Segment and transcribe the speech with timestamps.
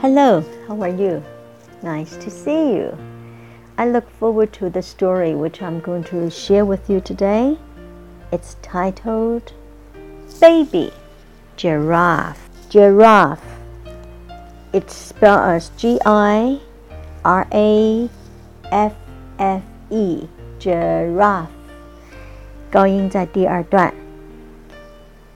[0.00, 1.22] Hello, how are you?
[1.82, 2.96] Nice to see you.
[3.76, 7.58] I look forward to the story which I'm going to share with you today.
[8.30, 9.52] It's titled
[10.40, 10.92] Baby
[11.56, 12.48] Giraffe.
[12.68, 13.42] Giraffe.
[14.72, 16.60] It's spelled as G I
[17.24, 18.08] R A
[18.70, 18.94] F
[19.40, 20.28] F E.
[20.60, 21.50] Giraffe.
[22.70, 23.92] 高音在第二段。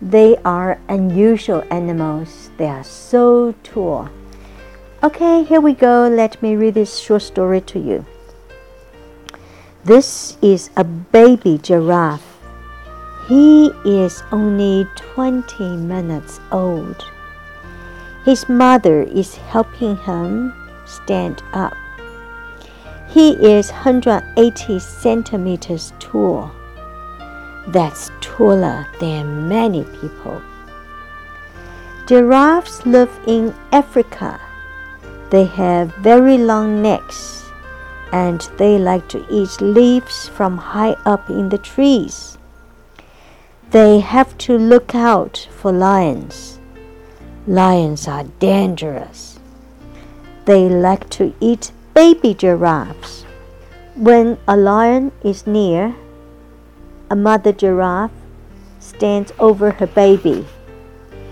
[0.01, 2.51] They are unusual animals.
[2.56, 4.09] They are so tall.
[5.03, 6.07] Okay, here we go.
[6.07, 8.05] Let me read this short story to you.
[9.84, 12.39] This is a baby giraffe.
[13.27, 17.03] He is only 20 minutes old.
[18.23, 20.53] His mother is helping him
[20.85, 21.75] stand up.
[23.09, 26.49] He is 180 centimeters tall.
[27.67, 30.41] That's taller than many people.
[32.08, 34.39] Giraffes live in Africa
[35.34, 37.44] they have very long necks
[38.12, 42.38] and they like to eat leaves from high up in the trees.
[43.72, 46.59] They have to look out for lions.
[47.48, 49.40] Lions are dangerous.
[50.45, 53.25] They like to eat baby giraffes.
[53.95, 55.95] When a lion is near,
[57.09, 58.12] a mother giraffe
[58.80, 60.45] stands over her baby.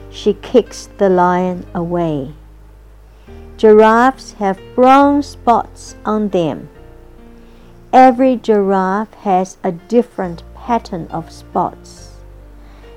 [0.09, 2.33] She kicks the lion away.
[3.61, 6.67] Giraffes have brown spots on them.
[7.93, 12.09] Every giraffe has a different pattern of spots.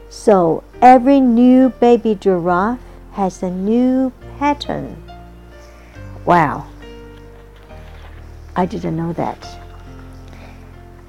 [0.08, 2.80] So every new baby giraffe
[3.12, 5.02] has a new pattern.
[6.24, 6.66] Wow.
[8.56, 9.46] I didn't know that.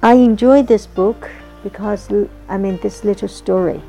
[0.02, 1.30] I enjoyed this book
[1.62, 2.12] because
[2.50, 3.80] I mean this little story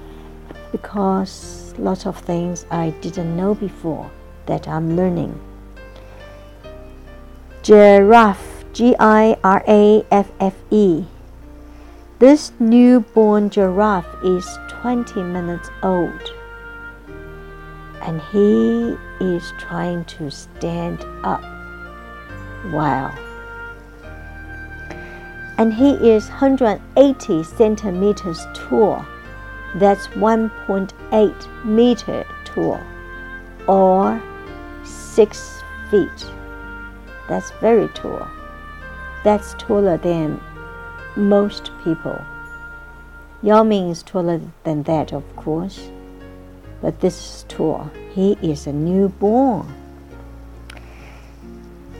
[0.71, 4.09] because lots of things I didn't know before
[4.45, 5.37] that I'm learning.
[7.67, 11.04] Giraffe, G I R A F F E.
[12.17, 16.32] This newborn giraffe is 20 minutes old
[18.02, 21.44] and he is trying to stand up.
[22.72, 23.14] Wow.
[25.58, 29.05] And he is 180 centimeters tall.
[29.76, 32.80] That's 1.8 meter tall
[33.67, 34.22] or
[34.86, 36.36] 6 feet.
[37.28, 38.27] That's very tall.
[39.24, 40.40] That's taller than
[41.17, 42.20] most people.
[43.42, 45.90] Yao Ming is taller than that, of course.
[46.80, 47.90] But this is tall.
[48.14, 49.67] He is a newborn.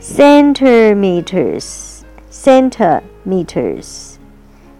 [0.01, 4.17] Centimeters, centimeters，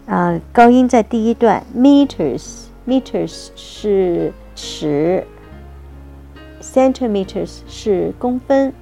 [0.07, 5.25] 啊、呃，高音在第一段，meters，meters 是尺，
[6.61, 8.75] centimeters 是公分。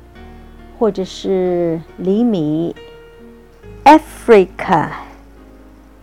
[0.79, 2.75] 或者是厘米。
[3.85, 4.93] Africa.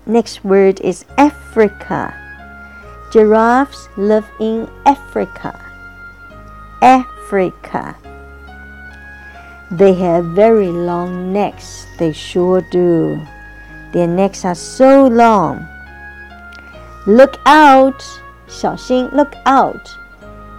[0.06, 2.13] Next word is Africa.
[3.12, 5.59] Giraffes live in Africa.
[6.81, 7.96] Africa.
[9.72, 11.85] They have very long necks.
[11.97, 13.19] They sure do.
[13.94, 15.66] Their necks are so long.
[17.06, 18.03] Look out!
[18.47, 19.97] 小心, look out.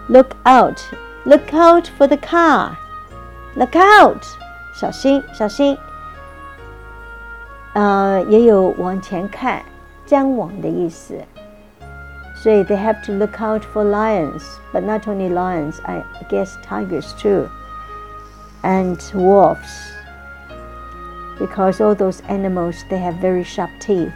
[0.08, 0.80] Look out.
[1.24, 2.78] Look out for the car.
[3.54, 4.24] Look out！
[4.74, 5.76] 小心，小心。
[7.74, 9.62] 呃，也有往前看、
[10.06, 11.14] 张望的意思。
[12.42, 17.48] 所以 they have to look out for lions, but not only lions, I guess tigers too,
[18.62, 19.90] and wolves.
[21.38, 24.12] Because all those animals they have very sharp teeth,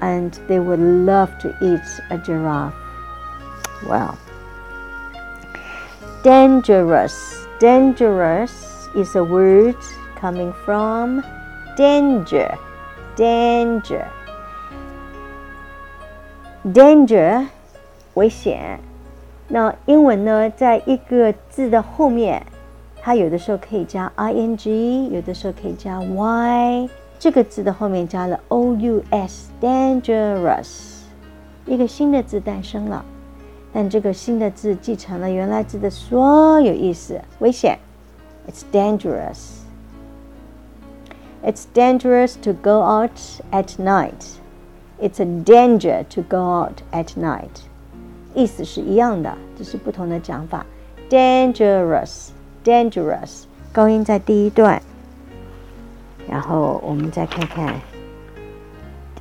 [0.00, 1.80] and they would love to eat
[2.10, 2.74] a giraffe.
[3.88, 4.16] Wow.
[6.22, 8.52] Dangerous dangerous
[8.94, 9.76] is a word
[10.20, 11.22] coming from
[11.76, 12.54] danger.
[13.16, 14.06] Danger.
[16.64, 17.46] Danger
[18.14, 18.80] 危险。
[19.48, 22.44] 那英文呢，在一个字的后面，
[23.00, 26.88] 它有的时候可以加 ing，有的时候可以加 y。
[27.18, 30.98] 这个字的后面加了 ous，dangerous，
[31.64, 33.02] 一个新的字诞生了。
[33.72, 37.78] 但这个新的字继承了原来字的所有意思，危险。
[38.48, 39.60] It's dangerous.
[41.42, 43.18] It's dangerous to go out
[43.50, 44.38] at night.
[44.98, 47.64] It's a danger to go out at night.
[48.34, 50.64] 意思是一样的，只是不同的讲法。
[51.10, 52.30] Dangerous,
[52.64, 54.82] dangerous，高音在第一段。
[56.28, 57.80] 然后我们再看看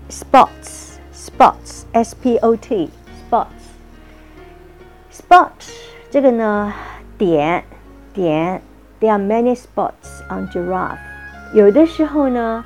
[0.10, 2.99] spots, spots, s p o t, spots。
[5.31, 5.51] spot
[6.11, 6.73] 这个呢，
[7.17, 7.63] 点
[8.13, 8.61] 点
[9.01, 10.99] there are many spots on giraffe。
[11.55, 12.65] 有的时候呢，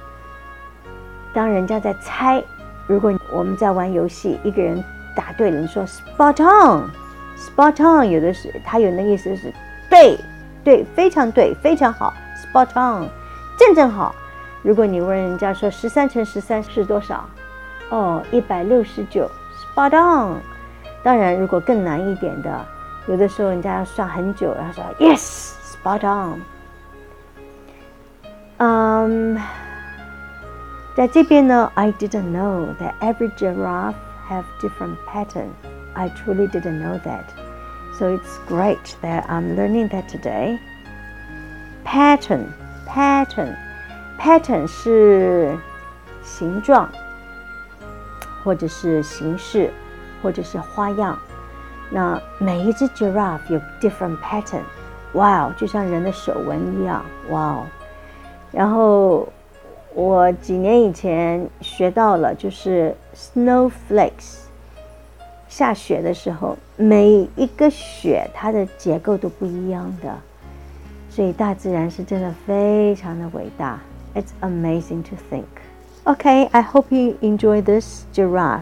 [1.34, 2.42] 当人家在猜，
[2.86, 4.82] 如果我们在玩游戏，一个人
[5.14, 9.52] 答对了，你说 spot on，spot on，有的是他有那意思是
[9.90, 10.18] 对
[10.64, 13.06] 对，非常对，非常好，spot on，
[13.58, 14.14] 正正好。
[14.62, 17.28] 如果你问人家说十三乘十三是多少？
[17.90, 19.30] 哦，一百六十九
[19.76, 20.40] ，spot on。
[21.03, 22.65] 当然，如果更难一点的，
[23.07, 26.41] 有的时候人家要算很久，然后说 yes，spot on。
[28.57, 29.39] 嗯，
[30.95, 33.95] 在这边呢，I didn't know that every giraffe
[34.29, 35.49] have different pattern.
[35.93, 37.23] I truly didn't know that.
[37.97, 40.59] So it's great that I'm learning that today.
[41.85, 42.47] Pattern,
[42.85, 43.55] pattern,
[44.19, 45.57] pattern 是
[46.21, 46.89] 形状，
[48.43, 49.71] 或者是形式，
[50.23, 51.17] 或者是花样。
[51.91, 54.61] 那每一只 giraffe 有 different pattern，
[55.13, 57.65] 哇哦，就像人的手纹一样，哇哦。
[58.51, 59.27] 然后
[59.93, 64.43] 我几年以前学到了，就是 snowflakes，
[65.47, 70.15] 下雪的时候，每一个雪它的结构都不一样的，
[71.09, 73.79] 所以大自然是真的非常的伟大。
[74.15, 75.45] It's amazing to think.
[76.05, 78.61] Okay, I hope you enjoy this giraffe.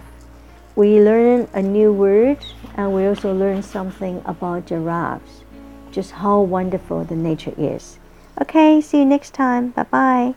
[0.74, 2.38] We learn a new word
[2.74, 5.44] and we also learn something about giraffes,
[5.90, 7.98] just how wonderful the nature is.
[8.40, 9.70] Okay, see you next time.
[9.70, 10.34] Bye bye.